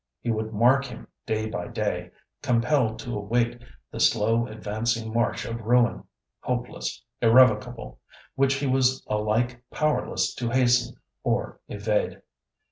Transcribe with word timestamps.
He 0.19 0.31
would 0.31 0.51
mark 0.51 0.85
him 0.85 1.07
day 1.27 1.47
by 1.47 1.67
day, 1.67 2.09
compelled 2.41 2.97
to 3.01 3.15
await 3.15 3.61
the 3.91 3.99
slow 3.99 4.47
advancing 4.47 5.13
march 5.13 5.45
of 5.45 5.61
ruin—hopeless, 5.61 7.03
irrevocable—which 7.21 8.55
he 8.55 8.65
was 8.65 9.05
alike 9.07 9.63
powerless 9.69 10.33
to 10.33 10.49
hasten 10.49 10.97
or 11.23 11.59
evade. 11.67 12.23